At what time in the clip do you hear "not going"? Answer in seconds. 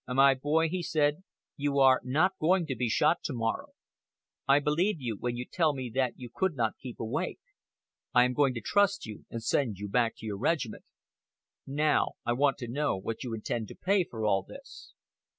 2.03-2.65